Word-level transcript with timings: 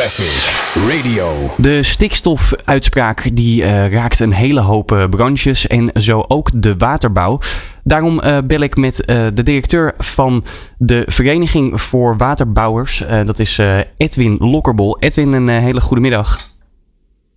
Traffic 0.00 0.42
Radio. 0.90 1.26
De 1.56 1.82
stikstofuitspraak 1.82 3.36
die 3.36 3.62
eh, 3.62 3.92
raakt 3.92 4.20
een 4.20 4.32
hele 4.32 4.60
hoop 4.60 4.92
eh, 4.92 5.08
branches 5.08 5.66
en 5.66 5.90
zo 5.94 6.24
ook 6.28 6.62
de 6.62 6.76
waterbouw. 6.76 7.38
Daarom 7.84 8.20
eh, 8.20 8.38
bel 8.44 8.60
ik 8.60 8.76
met 8.76 9.04
eh, 9.04 9.26
de 9.34 9.42
directeur 9.42 9.94
van 9.98 10.44
de 10.78 11.02
Vereniging 11.06 11.80
voor 11.80 12.16
Waterbouwers. 12.16 13.06
Eh, 13.06 13.24
dat 13.24 13.38
is 13.38 13.58
eh, 13.58 13.78
Edwin 13.96 14.36
Lokkerbol. 14.38 14.98
Edwin, 14.98 15.32
een 15.32 15.48
eh, 15.48 15.58
hele 15.58 15.80
goede 15.80 16.02
middag. 16.02 16.38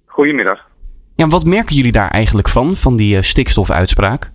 Goedemiddag. 0.06 0.60
Ja, 1.16 1.28
wat 1.28 1.46
merken 1.46 1.76
jullie 1.76 1.92
daar 1.92 2.10
eigenlijk 2.10 2.50
van, 2.50 2.76
van 2.76 2.96
die 2.96 3.22
stikstofuitspraak? 3.22 4.32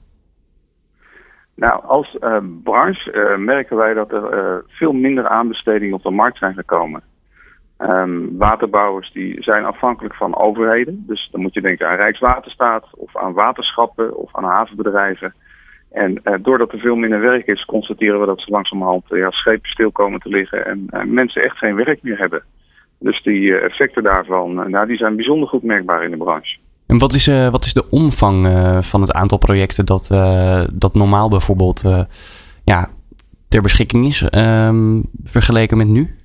Nou, 1.54 1.84
als 1.84 2.16
branche 2.62 3.10
eh, 3.10 3.38
merken 3.38 3.76
wij 3.76 3.94
dat 3.94 4.12
er 4.12 4.24
eh, 4.24 4.56
veel 4.66 4.92
minder 4.92 5.28
aanbestedingen 5.28 5.94
op 5.94 6.02
de 6.02 6.10
markt 6.10 6.38
zijn 6.38 6.54
gekomen. 6.54 7.02
Ehm, 7.78 8.36
waterbouwers 8.36 9.12
die 9.12 9.42
zijn 9.42 9.64
afhankelijk 9.64 10.14
van 10.14 10.36
overheden. 10.36 11.04
Dus 11.06 11.28
dan 11.32 11.40
moet 11.40 11.54
je 11.54 11.60
denken 11.60 11.88
aan 11.88 11.96
Rijkswaterstaat 11.96 12.86
of 12.90 13.16
aan 13.16 13.32
waterschappen 13.32 14.16
of 14.16 14.36
aan 14.36 14.44
havenbedrijven. 14.44 15.34
En 15.90 16.20
eh, 16.22 16.34
doordat 16.42 16.72
er 16.72 16.78
veel 16.78 16.96
minder 16.96 17.20
werk 17.20 17.46
is, 17.46 17.64
constateren 17.64 18.20
we 18.20 18.26
dat 18.26 18.40
ze 18.40 18.50
langzamerhand 18.50 19.12
eh, 19.12 19.18
ja, 19.18 19.30
schepen 19.30 19.70
stil 19.70 19.92
komen 19.92 20.20
te 20.20 20.28
liggen 20.28 20.66
en 20.66 20.86
eh, 20.90 21.04
mensen 21.04 21.42
echt 21.42 21.58
geen 21.58 21.74
werk 21.74 22.02
meer 22.02 22.18
hebben. 22.18 22.42
Dus 22.98 23.22
die 23.22 23.58
effecten 23.58 24.02
daarvan, 24.02 24.70
nou, 24.70 24.86
die 24.86 24.96
zijn 24.96 25.16
bijzonder 25.16 25.48
goed 25.48 25.62
merkbaar 25.62 26.04
in 26.04 26.10
de 26.10 26.16
branche. 26.16 26.58
En 26.86 26.98
wat 26.98 27.12
is, 27.12 27.26
wat 27.26 27.64
is 27.64 27.74
de 27.74 27.88
omvang 27.88 28.46
van 28.84 29.00
het 29.00 29.12
aantal 29.12 29.38
projecten 29.38 29.86
dat, 29.86 30.06
dat 30.72 30.94
normaal 30.94 31.28
bijvoorbeeld 31.28 32.06
ja, 32.64 32.88
ter 33.48 33.62
beschikking 33.62 34.06
is, 34.06 34.22
ehm, 34.22 35.02
vergeleken 35.24 35.76
met 35.76 35.88
nu? 35.88 36.16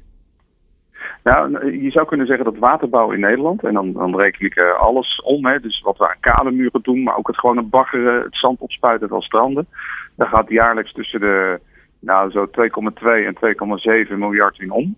Nou, 1.23 1.71
je 1.81 1.91
zou 1.91 2.05
kunnen 2.07 2.27
zeggen 2.27 2.45
dat 2.45 2.57
waterbouw 2.57 3.11
in 3.11 3.19
Nederland, 3.19 3.63
en 3.63 3.73
dan, 3.73 3.93
dan 3.93 4.15
reken 4.15 4.45
ik 4.45 4.55
eh, 4.55 4.79
alles 4.79 5.21
om, 5.21 5.45
hè, 5.45 5.59
dus 5.59 5.81
wat 5.81 5.97
we 5.97 6.09
aan 6.09 6.19
kademuren 6.19 6.81
doen, 6.81 7.03
maar 7.03 7.17
ook 7.17 7.27
het 7.27 7.39
gewone 7.39 7.61
baggeren, 7.61 8.23
het 8.23 8.35
zand 8.35 8.59
opspuiten 8.59 9.07
van 9.07 9.21
stranden. 9.21 9.67
Daar 10.15 10.27
gaat 10.27 10.49
jaarlijks 10.49 10.93
tussen 10.93 11.19
de 11.19 11.59
nou, 11.99 12.31
zo 12.31 12.47
2,2 12.47 12.51
en 13.03 13.35
2,7 14.07 14.17
miljard 14.17 14.59
in 14.59 14.71
om. 14.71 14.95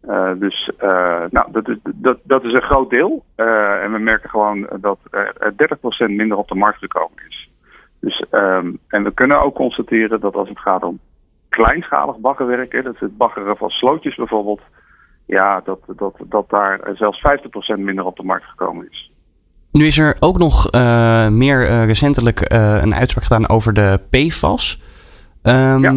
Eh, 0.00 0.32
dus 0.38 0.70
uh, 0.82 1.24
nou, 1.30 1.52
dat, 1.52 1.68
is, 1.68 1.76
dat, 1.94 2.18
dat 2.22 2.44
is 2.44 2.52
een 2.52 2.62
groot 2.62 2.90
deel. 2.90 3.24
En 3.34 3.92
we 3.92 3.98
merken 3.98 4.30
gewoon 4.30 4.68
dat 4.80 4.98
er 5.10 5.52
30% 5.52 6.10
minder 6.10 6.36
op 6.36 6.48
de 6.48 6.54
markt 6.54 6.78
gekomen 6.78 7.22
is. 7.28 7.50
Dus, 8.00 8.24
um, 8.30 8.78
en 8.88 9.04
we 9.04 9.14
kunnen 9.14 9.42
ook 9.42 9.54
constateren 9.54 10.20
dat 10.20 10.34
als 10.34 10.48
het 10.48 10.58
gaat 10.58 10.82
om 10.82 10.98
kleinschalig 11.48 12.16
baggerwerk, 12.18 12.84
dat 12.84 12.94
is 12.94 13.00
het 13.00 13.16
baggeren 13.16 13.56
van 13.56 13.68
slootjes 13.68 14.14
bijvoorbeeld, 14.14 14.60
ja, 15.26 15.60
dat, 15.64 15.78
dat, 15.96 16.14
dat 16.28 16.50
daar 16.50 16.80
zelfs 16.94 17.22
50% 17.76 17.78
minder 17.78 18.04
op 18.04 18.16
de 18.16 18.22
markt 18.22 18.44
gekomen 18.44 18.86
is. 18.90 19.12
Nu 19.74 19.86
is 19.86 19.98
er 19.98 20.16
ook 20.20 20.38
nog 20.38 20.74
uh, 20.74 21.28
meer 21.28 21.70
uh, 21.70 21.84
recentelijk 21.84 22.52
uh, 22.52 22.82
een 22.82 22.94
uitspraak 22.94 23.24
gedaan 23.24 23.48
over 23.48 23.72
de 23.72 24.00
PFAS. 24.10 24.82
Um, 25.42 25.82
ja. 25.82 25.92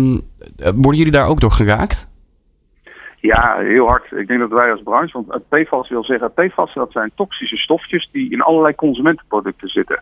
Worden 0.56 0.97
jullie 0.97 1.11
daar 1.11 1.28
ook 1.28 1.39
door 1.39 1.52
geraakt? 1.52 2.09
Ja, 3.19 3.58
heel 3.59 3.88
hard. 3.88 4.11
Ik 4.11 4.28
denk 4.28 4.39
dat 4.39 4.50
wij 4.50 4.72
als 4.72 4.81
branche, 4.84 5.23
want 5.25 5.50
PFAS 5.50 5.89
wil 5.89 6.03
zeggen, 6.03 6.34
PFAS 6.34 6.73
dat 6.73 6.91
zijn 6.91 7.12
toxische 7.16 7.58
stofjes 7.58 8.09
die 8.12 8.31
in 8.31 8.41
allerlei 8.41 8.75
consumentenproducten 8.75 9.67
zitten. 9.67 10.02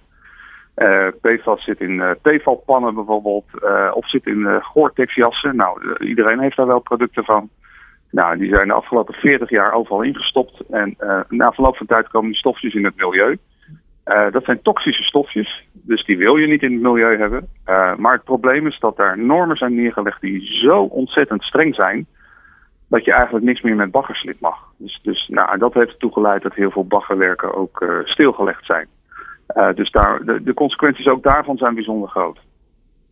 PFAS 1.21 1.63
zit 1.63 1.79
in 1.79 1.91
uh, 1.91 2.93
bijvoorbeeld, 2.93 3.45
of 3.93 4.09
zit 4.09 4.25
in 4.25 4.39
uh, 4.39 4.55
Gore-Tex 4.61 5.15
jassen. 5.15 5.55
Nou, 5.55 5.95
iedereen 6.05 6.39
heeft 6.39 6.57
daar 6.57 6.67
wel 6.67 6.79
producten 6.79 7.23
van. 7.23 7.49
Nou, 8.11 8.37
die 8.37 8.49
zijn 8.49 8.67
de 8.67 8.73
afgelopen 8.73 9.13
40 9.13 9.49
jaar 9.49 9.73
overal 9.73 10.01
ingestopt. 10.01 10.59
En 10.69 10.95
na 11.29 11.51
verloop 11.51 11.77
van 11.77 11.85
tijd 11.85 12.07
komen 12.07 12.29
die 12.29 12.39
stofjes 12.39 12.73
in 12.73 12.85
het 12.85 12.95
milieu. 12.95 13.37
dat 14.31 14.43
zijn 14.43 14.61
toxische 14.61 15.03
stofjes, 15.03 15.65
dus 15.71 16.05
die 16.05 16.17
wil 16.17 16.35
je 16.35 16.47
niet 16.47 16.61
in 16.61 16.71
het 16.71 16.81
milieu 16.81 17.17
hebben. 17.17 17.47
maar 17.97 18.13
het 18.13 18.23
probleem 18.23 18.67
is 18.67 18.79
dat 18.79 18.99
er 18.99 19.17
normen 19.17 19.57
zijn 19.57 19.75
neergelegd 19.75 20.21
die 20.21 20.45
zo 20.45 20.81
ontzettend 20.81 21.43
streng 21.43 21.75
zijn 21.75 22.05
dat 22.87 23.05
je 23.05 23.13
eigenlijk 23.13 23.45
niks 23.45 23.61
meer 23.61 23.75
met 23.75 23.91
baggerslip 23.91 24.39
mag. 24.39 24.57
Dus, 24.77 24.99
dus 25.03 25.27
nou, 25.27 25.57
dat 25.57 25.73
heeft 25.73 25.91
ertoe 25.91 26.13
geleid 26.13 26.43
dat 26.43 26.53
heel 26.53 26.71
veel 26.71 26.85
baggerwerken 26.85 27.55
ook 27.55 27.85
stilgelegd 28.03 28.65
zijn. 28.65 28.87
Dus 29.75 29.91
daar, 29.91 30.25
de, 30.25 30.43
de, 30.43 30.53
consequenties 30.53 31.07
ook 31.07 31.23
daarvan 31.23 31.57
zijn 31.57 31.75
bijzonder 31.75 32.09
groot. 32.09 32.39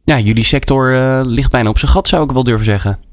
Ja, 0.03 0.17
jullie 0.17 0.43
sector 0.43 0.91
ligt 1.25 1.51
bijna 1.51 1.69
op 1.69 1.77
zijn 1.77 1.91
gat, 1.91 2.07
zou 2.07 2.23
ik 2.23 2.31
wel 2.31 2.43
durven 2.43 2.65
zeggen. 2.65 3.12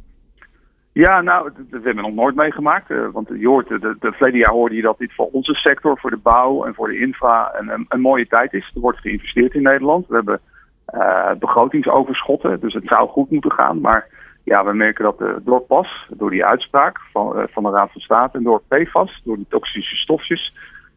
Ja, 0.93 1.21
nou, 1.21 1.51
dat 1.57 1.83
hebben 1.85 1.95
we 1.95 2.09
nog 2.09 2.15
nooit 2.15 2.35
meegemaakt. 2.35 2.89
want 3.13 3.29
je 3.29 3.49
hoort, 3.49 3.69
de, 3.69 3.97
de 4.01 4.13
verleden 4.13 4.39
jaar 4.39 4.53
hoorde 4.53 4.75
je 4.75 4.83
dat 4.83 4.99
dit 4.99 5.15
voor 5.15 5.29
onze 5.33 5.55
sector, 5.55 5.99
voor 5.99 6.11
de 6.11 6.17
bouw 6.17 6.65
en 6.65 6.75
voor 6.75 6.89
de 6.89 6.99
infra 6.99 7.55
een, 7.59 7.87
een, 7.89 8.01
mooie 8.01 8.27
tijd 8.27 8.53
is. 8.53 8.71
Er 8.75 8.81
wordt 8.81 8.99
geïnvesteerd 8.99 9.55
in 9.55 9.63
Nederland. 9.63 10.07
We 10.09 10.15
hebben 10.15 10.41
begrotingsoverschotten, 11.39 12.61
dus 12.61 12.75
het 12.75 12.87
zou 12.87 13.09
goed 13.09 13.31
moeten 13.31 13.53
gaan. 13.53 13.81
Maar 13.81 14.07
ja, 14.45 14.65
we 14.65 14.73
merken 14.73 15.05
dat 15.05 15.21
uh, 15.21 15.29
door 15.43 15.61
PAS, 15.61 16.07
door 16.09 16.31
die 16.31 16.45
uitspraak 16.45 17.01
van, 17.13 17.47
van 17.51 17.63
de 17.63 17.71
Raad 17.71 17.93
van 17.93 18.01
State 18.01 18.37
en 18.37 18.45
door 18.45 18.63
PFAS, 18.69 19.21
door 19.25 19.37
die 19.37 19.47
toxische 19.49 19.97
stofjes, 19.97 20.55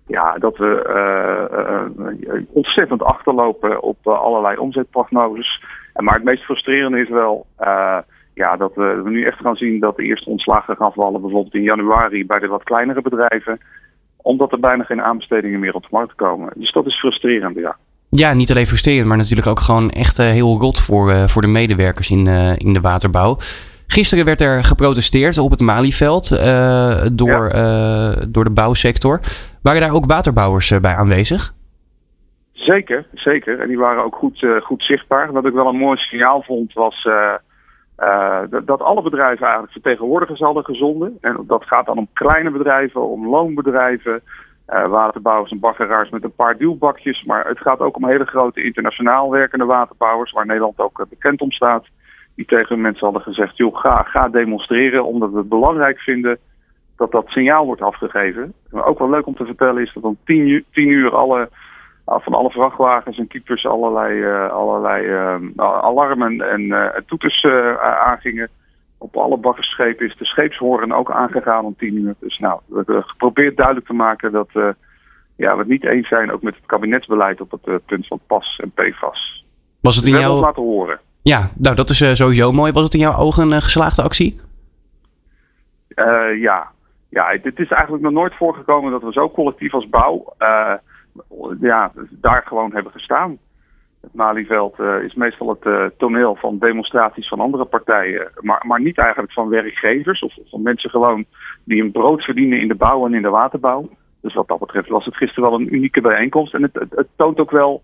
ja, 0.08 0.38
dat 0.38 0.58
we 0.58 2.46
ontzettend 2.50 3.04
achterlopen 3.04 3.82
op 3.82 4.08
allerlei 4.08 4.58
omzetprognoses. 4.58 5.64
En 5.94 6.04
maar 6.04 6.14
het 6.14 6.24
meest 6.24 6.44
frustrerende 6.44 7.00
is 7.00 7.10
wel 7.10 7.46
ja, 8.34 8.58
dat 8.58 8.76
we, 8.76 9.02
nu 9.06 9.26
echt 9.26 9.40
gaan 9.40 9.56
zien 9.56 9.80
dat 9.80 9.96
de 9.96 10.04
eerste 10.04 10.30
ontslagen 10.30 10.76
gaan 10.76 10.94
vallen, 10.94 11.22
bijvoorbeeld 11.22 11.56
in 11.56 11.62
januari 11.62 12.26
bij 12.26 12.40
de 12.40 12.48
wat 12.48 12.64
kleinere 12.64 13.02
bedrijven, 13.02 13.60
omdat 14.22 14.52
er 14.52 14.60
bijna 14.60 14.84
geen 14.84 15.02
aanbestedingen 15.02 15.60
meer 15.60 15.74
op 15.74 15.82
de 15.82 15.88
markt 15.92 16.16
komen. 16.16 16.52
Dus 16.56 16.72
dat 16.72 16.86
is 16.86 17.00
frustrerend, 17.00 17.56
ja. 17.56 17.76
Ja, 18.10 18.34
niet 18.34 18.52
alleen 18.52 18.66
frustrerend, 18.66 19.08
maar 19.08 19.18
natuurlijk 19.18 19.48
ook 19.48 19.60
gewoon 19.60 19.90
echt 19.90 20.20
uh, 20.20 20.26
heel 20.26 20.58
rot 20.60 20.80
voor, 20.80 21.10
uh, 21.10 21.28
voor 21.28 21.42
de 21.42 21.48
medewerkers 21.48 22.10
in, 22.10 22.26
uh, 22.26 22.58
in 22.58 22.74
de 22.74 22.82
waterbouw. 22.82 23.38
Gisteren 23.88 24.26
werd 24.26 24.42
er 24.42 24.64
geprotesteerd 24.64 25.38
op 25.38 25.52
het 25.52 25.60
Malieveld 25.60 26.30
door, 27.18 27.56
ja. 27.56 28.16
door 28.28 28.44
de 28.44 28.54
bouwsector. 28.54 29.20
Waren 29.62 29.82
daar 29.82 29.94
ook 29.94 30.06
waterbouwers 30.06 30.80
bij 30.80 30.94
aanwezig? 30.94 31.54
Zeker, 32.52 33.06
zeker. 33.14 33.60
En 33.60 33.68
die 33.68 33.78
waren 33.78 34.04
ook 34.04 34.16
goed, 34.16 34.46
goed 34.64 34.84
zichtbaar. 34.84 35.32
Wat 35.32 35.46
ik 35.46 35.54
wel 35.54 35.68
een 35.68 35.78
mooi 35.78 35.98
signaal 35.98 36.42
vond 36.42 36.74
was 36.74 37.08
dat, 38.50 38.68
dat 38.68 38.82
alle 38.82 39.02
bedrijven 39.02 39.44
eigenlijk 39.44 39.74
vertegenwoordigers 39.74 40.40
hadden 40.40 40.64
gezonden. 40.64 41.18
En 41.22 41.44
dat 41.48 41.64
gaat 41.66 41.86
dan 41.86 41.98
om 41.98 42.08
kleine 42.14 42.52
bedrijven, 42.52 43.02
om 43.02 43.28
loonbedrijven, 43.28 44.22
uh, 44.70 44.88
waterbouwers 44.88 45.52
en 45.52 45.60
baggeraars 45.60 46.10
met 46.10 46.24
een 46.24 46.36
paar 46.36 46.58
duwbakjes. 46.58 47.24
Maar 47.24 47.48
het 47.48 47.60
gaat 47.60 47.80
ook 47.80 47.96
om 47.96 48.08
hele 48.08 48.26
grote 48.26 48.64
internationaal 48.64 49.32
werkende 49.32 49.66
waterbouwers, 49.66 50.32
waar 50.32 50.46
Nederland 50.46 50.80
ook 50.80 51.00
uh, 51.00 51.06
bekend 51.10 51.42
om 51.42 51.52
staat. 51.52 51.86
Die 52.36 52.46
tegen 52.46 52.82
mensen 52.82 53.06
hadden 53.06 53.22
gezegd, 53.22 53.58
joh, 53.58 53.78
ga, 53.78 54.04
ga 54.04 54.30
demonstreren, 54.30 55.06
omdat 55.06 55.32
we 55.32 55.38
het 55.38 55.50
belangrijk 55.50 56.00
vinden 56.00 56.38
dat 56.98 57.12
dat 57.12 57.28
signaal 57.28 57.66
wordt 57.66 57.82
afgegeven. 57.82 58.54
Ook 58.72 59.00
wel 59.00 59.10
leuk 59.10 59.26
om 59.28 59.36
te 59.36 59.46
vertellen 59.46 59.82
is 59.82 59.94
dat 59.94 60.04
om 60.04 60.18
tien 60.26 60.48
uur, 60.48 60.64
tien 60.72 60.88
uur 60.88 61.16
alle, 61.16 61.50
van 62.06 62.34
alle 62.34 62.50
vrachtwagens 62.50 63.18
en 63.18 63.28
keepers 63.28 63.66
allerlei, 63.66 64.20
uh, 64.20 64.50
allerlei 64.50 65.08
alarmen 65.58 66.42
en 66.42 66.94
toeters 67.06 67.46
aangingen 67.82 68.50
op 68.98 69.18
alle 69.18 69.38
bakkersschepen 69.38 70.06
is 70.06 70.18
de 70.18 70.26
scheepshoren 70.26 70.92
ook 70.92 71.12
aangegaan 71.12 71.66
om 71.66 71.76
tien 71.78 71.96
uur. 71.96 72.16
Dus 72.20 72.40
nou, 72.40 72.60
we 72.66 72.76
hebben 72.76 73.04
geprobeerd 73.04 73.58
duidelijk 73.58 73.86
te 73.86 73.94
maken 73.94 74.32
dat 74.32 74.50
ja, 75.36 75.54
we 75.54 75.60
het 75.60 75.68
niet 75.68 75.86
eens 75.86 76.08
zijn 76.08 76.32
ook 76.32 76.42
met 76.42 76.56
het 76.56 76.66
kabinetsbeleid 76.66 77.42
op 77.42 77.52
het 77.52 77.86
punt 77.86 78.08
van 78.08 78.20
PAS 78.28 78.60
en 78.64 78.72
PFAS. 78.72 79.46
Was 79.82 79.96
het 79.96 80.06
in 80.06 80.12
dus 80.12 80.22
jouw... 80.22 80.40
laten 80.40 80.64
horen. 80.64 81.00
Ja, 81.22 81.50
nou 81.58 81.76
dat 81.76 81.90
is 81.90 82.02
uh, 82.02 82.14
sowieso 82.14 82.52
mooi. 82.52 82.72
Was 82.72 82.84
het 82.84 82.94
in 82.94 83.00
jouw 83.00 83.18
ogen 83.18 83.52
een 83.52 83.62
geslaagde 83.62 84.02
actie? 84.02 84.40
ja. 86.40 86.72
ja, 87.10 87.38
dit 87.38 87.60
is 87.60 87.70
eigenlijk 87.70 88.04
nog 88.04 88.12
nooit 88.12 88.36
voorgekomen 88.36 88.92
dat 88.92 89.02
we 89.02 89.12
zo 89.12 89.30
collectief 89.30 89.74
als 89.74 89.90
bouw 89.90 90.34
ja, 91.60 91.92
daar 92.10 92.44
gewoon 92.46 92.74
hebben 92.74 92.92
gestaan. 92.92 93.38
Het 94.02 94.14
Malieveld 94.14 94.80
uh, 94.80 95.04
is 95.04 95.14
meestal 95.14 95.50
het 95.50 95.66
uh, 95.66 95.86
toneel 95.98 96.36
van 96.36 96.60
demonstraties 96.60 97.28
van 97.28 97.40
andere 97.40 97.66
partijen, 97.66 98.32
maar, 98.40 98.64
maar 98.68 98.82
niet 98.82 98.98
eigenlijk 98.98 99.34
van 99.34 99.50
werkgevers 99.50 100.22
of 100.22 100.34
van 100.46 100.62
mensen 100.62 100.90
gewoon 100.90 101.26
die 101.64 101.84
een 101.84 101.92
brood 101.92 102.24
verdienen 102.24 102.60
in 102.60 102.68
de 102.68 102.76
bouw 102.76 103.06
en 103.06 103.14
in 103.14 103.22
de 103.22 103.30
waterbouw. 103.30 103.90
Dus 104.22 104.34
wat 104.34 104.48
dat 104.48 104.60
betreft 104.60 104.90
was 104.90 105.06
het 105.06 105.16
gisteren 105.16 105.50
wel 105.50 105.60
een 105.60 105.74
unieke 105.76 106.02
bijeenkomst. 106.02 106.54
En 106.54 106.64
het, 106.64 107.08
toont 107.16 107.40
ook 107.40 107.52
wel 107.52 107.84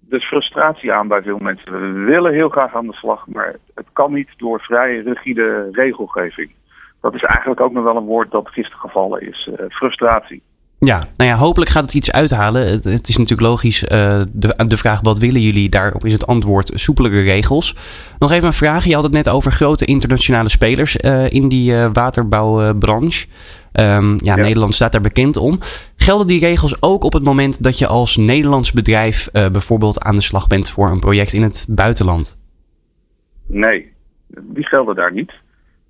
de 0.00 0.20
frustratie 0.20 0.92
aan 0.92 1.08
bij 1.08 1.22
veel 1.22 1.38
mensen. 1.38 1.72
We 1.72 2.00
willen 2.04 2.32
heel 2.32 2.48
graag 2.48 2.74
aan 2.74 2.86
de 2.86 2.94
slag, 2.94 3.26
maar 3.26 3.56
het 3.74 3.86
kan 3.92 4.12
niet 4.12 4.28
door 4.36 4.60
vrij 4.60 4.98
rigide 4.98 5.68
regelgeving. 5.72 6.50
Dat 7.00 7.14
is 7.14 7.22
eigenlijk 7.22 7.60
ook 7.60 7.72
nog 7.72 7.84
wel 7.84 7.96
een 7.96 8.04
woord 8.04 8.30
dat 8.30 8.48
gisteren 8.48 8.80
gevallen 8.80 9.20
is. 9.20 9.50
Uh, 9.50 9.66
frustratie. 9.68 10.42
Ja, 10.84 11.02
nou 11.16 11.30
ja, 11.30 11.36
hopelijk 11.36 11.70
gaat 11.70 11.82
het 11.82 11.94
iets 11.94 12.12
uithalen. 12.12 12.66
Het, 12.66 12.84
het 12.84 13.08
is 13.08 13.16
natuurlijk 13.16 13.48
logisch 13.48 13.82
uh, 13.82 13.88
de, 14.32 14.64
de 14.66 14.76
vraag 14.76 15.00
wat 15.00 15.18
willen 15.18 15.40
jullie? 15.40 15.68
Daarop 15.68 16.04
is 16.04 16.12
het 16.12 16.26
antwoord 16.26 16.70
soepelere 16.74 17.20
regels. 17.20 17.76
Nog 18.18 18.32
even 18.32 18.46
een 18.46 18.52
vraag. 18.52 18.84
Je 18.84 18.94
had 18.94 19.02
het 19.02 19.12
net 19.12 19.28
over 19.28 19.52
grote 19.52 19.84
internationale 19.84 20.48
spelers 20.48 20.96
uh, 20.96 21.30
in 21.30 21.48
die 21.48 21.72
uh, 21.72 21.88
waterbouwbranche. 21.92 23.26
Um, 23.72 24.18
ja, 24.22 24.36
Nederland 24.36 24.74
staat 24.74 24.92
daar 24.92 25.00
bekend 25.00 25.36
om. 25.36 25.58
Gelden 25.96 26.26
die 26.26 26.40
regels 26.40 26.82
ook 26.82 27.04
op 27.04 27.12
het 27.12 27.24
moment 27.24 27.62
dat 27.62 27.78
je 27.78 27.86
als 27.86 28.16
Nederlands 28.16 28.72
bedrijf 28.72 29.28
bijvoorbeeld 29.32 30.00
aan 30.00 30.14
de 30.14 30.22
slag 30.22 30.46
bent 30.46 30.70
voor 30.70 30.90
een 30.90 31.00
project 31.00 31.32
in 31.32 31.42
het 31.42 31.66
buitenland? 31.68 32.38
Nee, 33.46 33.92
die 34.42 34.66
gelden 34.66 34.94
daar 34.94 35.12
niet. 35.12 35.32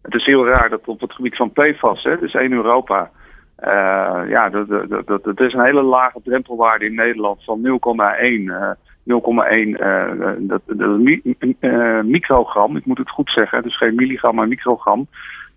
Het 0.02 0.14
is 0.14 0.24
heel 0.24 0.46
raar 0.46 0.68
dat 0.68 0.80
op 0.86 1.00
het 1.00 1.12
gebied 1.12 1.36
van 1.36 1.52
PFAS, 1.52 2.02
hè, 2.02 2.18
dus 2.18 2.34
één 2.34 2.52
Europa, 2.52 3.10
uh, 3.66 4.30
ja, 4.30 4.48
dat, 4.48 4.68
dat, 4.68 5.06
dat, 5.06 5.24
dat, 5.24 5.40
is 5.40 5.52
een 5.52 5.64
hele 5.64 5.82
lage 5.82 6.20
drempelwaarde 6.24 6.84
in 6.84 6.94
Nederland 6.94 7.44
van 7.44 7.60
0,1. 7.62 7.70
Uh, 8.22 8.70
0,1 9.04 9.16
dat, 10.38 10.62
uh, 11.60 12.00
microgram, 12.02 12.76
ik 12.76 12.86
moet 12.86 12.98
het 12.98 13.10
goed 13.10 13.30
zeggen, 13.30 13.62
dus 13.62 13.76
geen 13.76 13.94
milligram, 13.94 14.34
maar 14.34 14.48
microgram. 14.48 15.06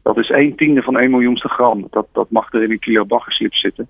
Dat 0.04 0.18
is 0.18 0.30
1 0.30 0.56
tiende 0.56 0.81
van 0.81 0.98
1 0.98 1.09
miljoenste 1.09 1.48
gram. 1.48 1.88
Dat, 1.89 2.07
dat 2.12 2.30
mag 2.30 2.54
er 2.54 2.63
in 2.63 2.71
een 2.71 2.80
kilo 2.80 3.06
baggerslip 3.06 3.54
zitten. 3.54 3.88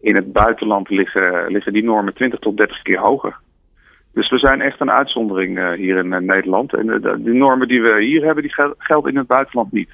In 0.00 0.14
het 0.14 0.32
buitenland 0.32 0.88
liggen, 0.88 1.46
liggen 1.48 1.72
die 1.72 1.84
normen 1.84 2.14
20 2.14 2.38
tot 2.38 2.56
30 2.56 2.82
keer 2.82 2.98
hoger. 2.98 3.36
Dus 4.12 4.30
we 4.30 4.38
zijn 4.38 4.60
echt 4.60 4.80
een 4.80 4.90
uitzondering 4.90 5.74
hier 5.74 5.96
in 5.96 6.24
Nederland. 6.26 6.74
En 6.74 6.86
de, 6.86 7.32
normen 7.32 7.68
die 7.68 7.82
we 7.82 8.02
hier 8.02 8.24
hebben, 8.24 8.42
die 8.42 8.54
gelden 8.78 9.12
in 9.12 9.18
het 9.18 9.26
buitenland 9.26 9.72
niet. 9.72 9.90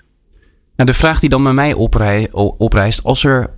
Nou, 0.77 0.91
de 0.91 0.97
vraag 0.97 1.21
die 1.21 1.29
dan 1.29 1.43
bij 1.43 1.53
mij 1.53 1.75
oprij, 1.75 2.29
oprijst, 2.59 3.05
als 3.05 3.25
er 3.25 3.51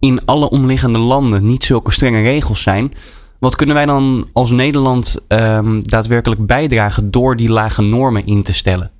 in 0.00 0.20
alle 0.24 0.50
omliggende 0.50 0.98
landen 0.98 1.46
niet 1.46 1.64
zulke 1.64 1.92
strenge 1.92 2.22
regels 2.22 2.62
zijn, 2.62 2.92
wat 3.40 3.56
kunnen 3.56 3.74
wij 3.74 3.86
dan 3.86 4.28
als 4.32 4.50
Nederland 4.50 5.26
um, 5.28 5.82
daadwerkelijk 5.82 6.46
bijdragen 6.46 7.10
door 7.10 7.36
die 7.36 7.50
lage 7.50 7.82
normen 7.82 8.26
in 8.26 8.42
te 8.42 8.54
stellen? 8.54 8.90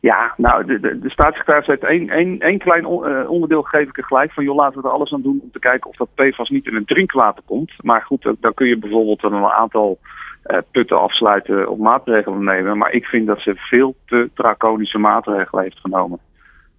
Ja, 0.00 0.34
nou, 0.36 0.64
de, 0.64 0.80
de, 0.80 0.98
de 0.98 1.10
staatssecretaris 1.10 1.66
heeft 1.66 1.84
één, 1.84 2.08
één, 2.08 2.40
één 2.40 2.58
klein 2.58 2.84
uh, 2.84 3.30
onderdeel 3.30 3.62
gegeven 3.62 3.88
ik 3.88 3.96
er 3.96 4.04
gelijk 4.04 4.32
van, 4.32 4.44
joh, 4.44 4.56
laten 4.56 4.80
we 4.80 4.88
er 4.88 4.94
alles 4.94 5.12
aan 5.12 5.22
doen 5.22 5.40
om 5.42 5.50
te 5.52 5.58
kijken 5.58 5.90
of 5.90 5.96
dat 5.96 6.14
PFAS 6.14 6.48
niet 6.48 6.66
in 6.66 6.74
het 6.74 6.86
drinkwater 6.86 7.42
komt. 7.46 7.72
Maar 7.82 8.02
goed, 8.02 8.34
dan 8.40 8.54
kun 8.54 8.66
je 8.66 8.78
bijvoorbeeld 8.78 9.22
een 9.22 9.44
aantal 9.44 9.98
uh, 10.46 10.58
putten 10.70 11.00
afsluiten 11.00 11.68
of 11.68 11.78
maatregelen 11.78 12.44
nemen. 12.44 12.78
Maar 12.78 12.92
ik 12.92 13.04
vind 13.04 13.26
dat 13.26 13.40
ze 13.40 13.54
veel 13.54 13.94
te 14.06 14.30
draconische 14.34 14.98
maatregelen 14.98 15.62
heeft 15.62 15.80
genomen. 15.80 16.18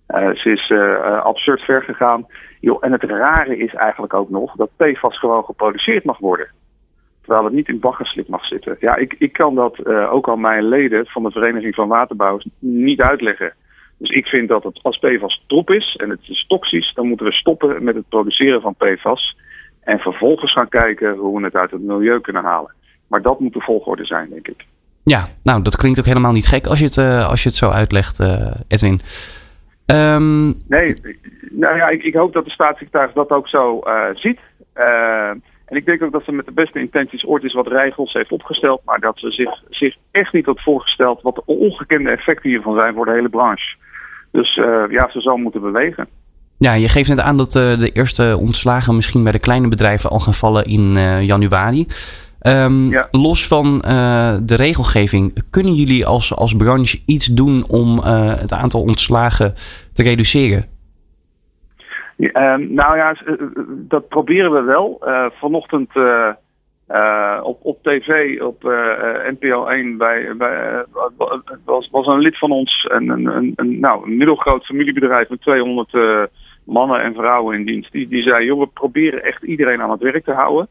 Uh, 0.08 0.30
ze 0.34 0.50
is 0.50 0.72
absurd 1.24 1.62
ver 1.62 1.84
gegaan. 1.84 2.26
Joh, 2.60 2.78
en 2.84 2.92
het 2.92 3.04
rare 3.04 3.58
is 3.58 3.74
eigenlijk 3.74 4.14
ook 4.14 4.30
nog 4.30 4.56
dat 4.56 4.70
PFAS 4.76 5.20
gewoon 5.20 5.44
geproduceerd 5.44 6.04
mag 6.04 6.18
worden 6.18 6.48
terwijl 7.22 7.46
het 7.46 7.56
niet 7.56 7.68
in 7.68 7.80
baggerslip 7.80 8.28
mag 8.28 8.46
zitten. 8.46 8.78
Ja, 8.80 8.96
ik, 8.96 9.16
ik 9.20 9.34
kan 9.34 9.56
dat 9.56 9.86
ook 9.88 10.30
aan 10.30 10.40
mijn 10.42 10.68
leden 10.68 11.06
van 11.06 11.24
de 11.24 11.32
Vereniging 11.32 11.76
van 11.76 11.88
Waterbouwers 11.88 12.48
niet 12.60 13.02
uitleggen. 13.02 13.54
Dus 13.98 14.10
ik 14.10 14.26
vind 14.26 14.48
dat 14.48 14.64
het, 14.64 14.80
als 14.82 14.98
PFAS 14.98 15.44
top 15.48 15.70
is 15.70 15.96
en 15.96 16.10
het 16.10 16.20
is 16.24 16.46
toxisch, 16.48 16.94
dan 16.94 17.08
moeten 17.08 17.26
we 17.26 17.32
stoppen 17.32 17.84
met 17.84 17.96
het 17.96 18.10
produceren 18.10 18.62
van 18.62 18.76
PFAS. 18.76 19.38
En 19.82 20.00
vervolgens 20.00 20.54
gaan 20.54 20.70
kijken 20.70 21.16
hoe 21.16 21.38
we 21.40 21.46
het 21.46 21.56
uit 21.56 21.72
het 21.72 21.82
milieu 21.82 22.22
kunnen 22.22 22.44
halen. 22.44 22.74
Maar 23.08 23.22
dat 23.22 23.40
moet 23.40 23.54
de 23.54 23.62
volgorde 23.62 24.06
zijn, 24.06 24.30
denk 24.30 24.48
ik. 24.48 24.66
Ja, 25.04 25.28
nou, 25.44 25.62
dat 25.62 25.78
klinkt 25.78 26.00
ook 26.00 26.06
helemaal 26.06 26.32
niet 26.32 26.48
gek 26.48 26.66
als 26.68 26.80
je 26.80 26.86
het, 26.86 26.98
als 27.28 27.44
je 27.44 27.50
het 27.50 27.58
zo 27.58 27.70
uitlegt, 27.70 28.20
Edwin. 28.68 29.02
Um... 29.92 30.56
Nee, 30.68 30.96
nou 31.52 31.78
ja, 31.78 31.88
ik, 31.88 32.04
ik, 32.04 32.14
hoop 32.14 32.34
dat 32.34 32.46
de 32.46 32.52
staatssecretaris 32.52 33.14
dat 33.14 33.30
ook 33.30 33.48
zo 33.48 33.84
ziet. 34.14 34.40
En 35.68 35.78
ik 35.78 35.86
denk 35.86 36.04
ook 36.04 36.12
dat 36.12 36.24
ze 36.24 36.32
met 36.32 36.46
de 36.46 36.52
beste 36.52 36.80
intenties 36.80 37.26
ooit 37.26 37.44
eens 37.44 37.54
wat 37.54 37.68
regels 37.68 38.14
heeft 38.14 38.32
opgesteld, 38.32 38.82
maar 38.86 39.00
dat 39.00 39.20
ze 39.20 39.32
zich, 39.32 39.64
zich 39.70 39.96
echt 40.12 40.34
niet 40.34 40.46
had 40.46 40.62
voorgesteld 40.62 41.22
wat 41.22 41.36
de 41.36 41.46
ongekende 41.46 42.10
effecten 42.10 42.50
hiervan 42.50 42.76
zijn 42.76 42.94
voor 42.94 43.06
de 43.06 43.12
hele 43.12 43.30
branche. 43.30 43.76
Dus 44.32 44.58
uh, 44.58 44.84
ja, 44.90 45.10
ze 45.12 45.22
zou 45.22 45.40
moeten 45.40 45.62
bewegen. 45.62 46.08
Ja, 46.58 46.74
je 46.74 46.90
geeft 46.90 47.10
net 47.10 47.20
aan 47.20 47.38
dat 47.38 47.56
uh, 47.56 47.80
de 47.80 47.92
eerste 47.92 48.38
ontslagen 48.40 48.96
misschien 48.96 49.24
bij 49.24 49.32
de 49.32 49.40
kleine 49.40 49.68
bedrijven 49.68 50.10
al 50.10 50.20
gaan 50.20 50.34
vallen 50.34 50.66
in 50.66 50.96
uh, 50.96 51.22
januari. 51.22 51.88
Um, 52.42 52.90
ja. 52.90 53.08
Los 53.12 53.48
van 53.48 53.80
de 54.44 54.56
regelgeving, 54.56 55.44
kunnen 55.50 55.74
jullie 55.74 56.06
als, 56.06 56.36
als 56.36 56.56
branche 56.56 57.00
iets 57.06 57.26
doen 57.26 57.66
om 57.70 58.00
het 58.40 58.54
aantal 58.54 58.82
ontslagen 58.82 59.54
te 59.94 60.04
reduceren? 60.04 60.76
Uh, 62.18 62.56
nou 62.56 62.98
ja, 62.98 63.14
eh, 63.14 63.34
eh, 63.34 63.40
dat 63.68 64.08
proberen 64.08 64.52
we 64.52 64.62
wel. 64.62 65.02
Uh, 65.06 65.26
vanochtend 65.30 65.90
op, 67.44 67.60
op 67.62 67.84
tv, 67.84 68.42
op 68.42 68.64
NPO 69.30 69.66
1, 69.66 69.98
bij, 69.98 70.36
bij, 70.38 70.84
was, 71.66 71.90
was 71.92 72.08
een 72.08 72.20
lid 72.20 72.38
van 72.38 72.52
ons, 72.52 72.88
een, 72.90 73.10
een, 73.10 73.54
een, 73.56 73.80
nou, 73.80 74.06
een 74.06 74.18
middelgroot 74.18 74.66
familiebedrijf 74.66 75.30
met 75.30 75.42
200 75.42 76.30
mannen 76.64 77.02
en 77.02 77.14
vrouwen 77.14 77.58
in 77.58 77.66
dienst. 77.66 77.92
Die, 77.92 78.08
die 78.08 78.22
zei, 78.22 78.46
joh, 78.46 78.60
we 78.60 78.68
proberen 78.68 79.24
echt 79.24 79.44
iedereen 79.44 79.82
aan 79.82 79.92
het 79.92 80.02
werk 80.02 80.24
te 80.24 80.34
houden. 80.34 80.68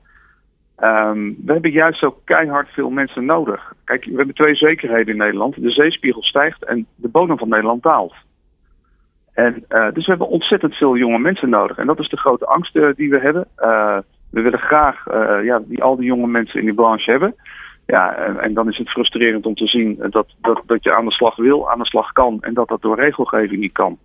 Um, 0.82 1.37
we 1.44 1.52
hebben 1.52 1.70
juist 1.70 1.99
zo 1.99 2.20
keihard 2.25 2.69
veel 2.69 2.90
mensen 2.90 3.25
nodig. 3.25 3.73
Kijk, 3.84 4.05
we 4.05 4.17
hebben 4.17 4.34
twee 4.34 4.55
zekerheden 4.55 5.12
in 5.12 5.17
Nederland. 5.17 5.62
De 5.62 5.70
zeespiegel 5.70 6.23
stijgt 6.23 6.64
en 6.64 6.87
de 6.94 7.08
bodem 7.08 7.38
van 7.38 7.49
Nederland 7.49 7.82
daalt. 7.82 8.14
En, 9.32 9.64
uh, 9.69 9.93
dus 9.93 10.05
we 10.05 10.11
hebben 10.11 10.28
ontzettend 10.28 10.75
veel 10.75 10.96
jonge 10.96 11.19
mensen 11.19 11.49
nodig. 11.49 11.78
En 11.78 11.87
dat 11.87 11.99
is 11.99 12.08
de 12.08 12.17
grote 12.17 12.46
angst 12.46 12.76
uh, 12.76 12.88
die 12.94 13.11
we 13.11 13.19
hebben. 13.19 13.49
Uh, 13.58 13.99
we 14.31 14.40
willen 14.40 14.58
graag 14.58 15.05
ja, 15.43 15.62
die, 15.64 15.82
al 15.82 15.96
die 15.96 16.06
jonge 16.06 16.26
mensen 16.26 16.61
in 16.61 16.67
die 16.67 16.75
branche 16.75 17.11
hebben. 17.11 17.34
Ja, 17.87 18.14
en, 18.14 18.40
en, 18.40 18.55
dan 18.55 18.69
is 18.69 18.79
het 18.79 18.90
frustrerend 18.90 19.46
om 19.46 19.55
te 19.55 19.67
zien 19.67 19.96
dat, 20.11 20.26
dat, 20.40 20.62
dat 20.67 20.84
je 20.84 20.94
aan 20.94 21.05
de 21.05 21.12
slag 21.12 21.37
wil, 21.37 21.70
aan 21.70 21.79
de 21.79 21.87
slag 21.87 22.12
kan. 22.12 22.38
En 22.40 22.55
dat 22.55 22.69
dat 22.69 22.82
door 22.82 22.96
regelgeving 22.96 23.61
niet 23.61 23.72
kan. 23.72 23.99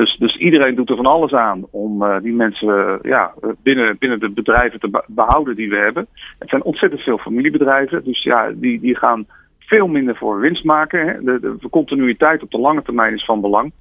Dus, 0.00 0.16
dus 0.16 0.36
iedereen 0.36 0.74
doet 0.74 0.90
er 0.90 0.96
van 0.96 1.06
alles 1.06 1.32
aan 1.32 1.66
om 1.70 2.04
die 2.22 2.32
mensen 2.32 2.98
ja, 3.02 3.34
binnen, 3.62 3.96
binnen 3.98 4.20
de 4.20 4.30
bedrijven 4.30 4.80
te 4.80 5.04
behouden 5.06 5.56
die 5.56 5.70
we 5.70 5.76
hebben. 5.76 6.06
Het 6.38 6.48
zijn 6.48 6.62
ontzettend 6.62 7.00
veel 7.00 7.18
familiebedrijven. 7.18 8.04
Dus 8.04 8.22
ja, 8.22 8.50
die, 8.54 8.80
die 8.80 8.96
gaan 8.96 9.26
veel 9.58 9.86
minder 9.86 10.16
voor 10.16 10.40
winst 10.40 10.64
maken. 10.64 11.06
Hè. 11.06 11.40
De 11.40 11.68
continuïteit 11.70 12.42
op 12.42 12.50
de 12.50 12.58
lange 12.58 12.82
termijn 12.82 13.14
is 13.14 13.24
van 13.24 13.40
belang. 13.40 13.72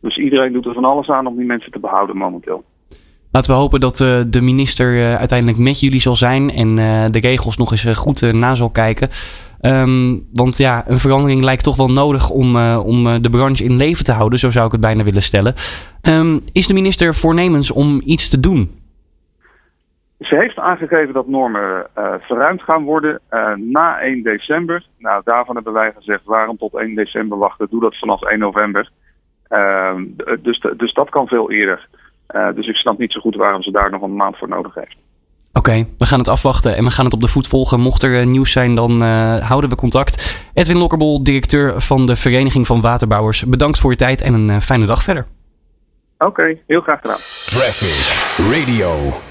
Dus 0.00 0.16
iedereen 0.16 0.52
doet 0.52 0.66
er 0.66 0.74
van 0.74 0.84
alles 0.84 1.08
aan 1.08 1.26
om 1.26 1.36
die 1.36 1.46
mensen 1.46 1.72
te 1.72 1.78
behouden 1.78 2.16
momenteel. 2.16 2.64
Laten 3.32 3.52
we 3.52 3.58
hopen 3.58 3.80
dat 3.80 4.00
uh, 4.00 4.20
de 4.28 4.40
minister 4.40 4.94
uh, 4.94 5.14
uiteindelijk 5.14 5.58
met 5.58 5.80
jullie 5.80 6.00
zal 6.00 6.16
zijn 6.16 6.50
en 6.50 6.68
uh, 6.68 7.04
de 7.10 7.20
regels 7.20 7.56
nog 7.56 7.70
eens 7.70 7.98
goed 7.98 8.32
na 8.32 8.54
zal 8.54 8.70
kijken. 8.70 9.08
Um, 9.60 10.26
want 10.32 10.56
ja, 10.56 10.84
een 10.86 10.98
verandering 10.98 11.42
lijkt 11.42 11.64
toch 11.64 11.76
wel 11.76 11.90
nodig 11.90 12.30
om, 12.30 12.56
om 12.76 13.22
de 13.22 13.30
branche 13.30 13.64
in 13.64 13.76
leven 13.76 14.04
te 14.04 14.12
houden, 14.12 14.38
zo 14.38 14.50
zou 14.50 14.66
ik 14.66 14.72
het 14.72 14.80
bijna 14.80 15.04
willen 15.04 15.22
stellen. 15.22 15.54
Um, 16.08 16.40
is 16.52 16.66
de 16.66 16.74
minister 16.74 17.14
voornemens 17.14 17.70
om 17.70 18.00
iets 18.04 18.28
te 18.28 18.40
doen? 18.40 18.70
Ze 20.20 20.36
heeft 20.36 20.58
aangegeven 20.58 21.14
dat 21.14 21.28
normen 21.28 21.86
verruimd 22.20 22.62
gaan 22.62 22.84
worden 22.84 23.20
na 23.54 24.00
1 24.00 24.22
december. 24.22 24.86
Nou, 24.98 25.22
daarvan 25.24 25.54
hebben 25.54 25.72
wij 25.72 25.92
gezegd, 25.96 26.24
waarom 26.24 26.56
tot 26.56 26.74
1 26.74 26.94
december 26.94 27.38
wachten? 27.38 27.66
Doe 27.70 27.80
dat 27.80 27.98
vanaf 27.98 28.22
1 28.22 28.38
november. 28.38 28.90
Ehm, 29.48 30.04
dus, 30.42 30.66
dus 30.76 30.92
dat 30.92 31.10
kan 31.10 31.26
veel 31.26 31.50
eerder. 31.50 31.88
Uh, 32.34 32.54
dus 32.54 32.66
ik 32.66 32.76
snap 32.76 32.98
niet 32.98 33.12
zo 33.12 33.20
goed 33.20 33.36
waarom 33.36 33.62
ze 33.62 33.70
daar 33.70 33.90
nog 33.90 34.02
een 34.02 34.16
maand 34.16 34.36
voor 34.36 34.48
nodig 34.48 34.74
heeft. 34.74 34.96
Oké, 35.52 35.86
we 35.98 36.06
gaan 36.06 36.18
het 36.18 36.28
afwachten 36.28 36.76
en 36.76 36.84
we 36.84 36.90
gaan 36.90 37.04
het 37.04 37.14
op 37.14 37.20
de 37.20 37.28
voet 37.28 37.46
volgen. 37.46 37.80
Mocht 37.80 38.02
er 38.02 38.20
uh, 38.20 38.26
nieuws 38.26 38.52
zijn, 38.52 38.74
dan 38.74 39.02
uh, 39.02 39.48
houden 39.48 39.70
we 39.70 39.76
contact. 39.76 40.44
Edwin 40.54 40.76
Lokkerbol, 40.76 41.22
directeur 41.22 41.80
van 41.80 42.06
de 42.06 42.16
Vereniging 42.16 42.66
van 42.66 42.80
Waterbouwers. 42.80 43.44
Bedankt 43.44 43.78
voor 43.78 43.90
je 43.90 43.96
tijd 43.96 44.22
en 44.22 44.34
een 44.34 44.62
fijne 44.62 44.86
dag 44.86 45.02
verder. 45.02 45.26
Oké, 46.18 46.30
okay, 46.30 46.62
heel 46.66 46.80
graag 46.80 47.00
gedaan. 47.00 47.18
Traffic 47.46 48.36
Radio. 48.54 49.26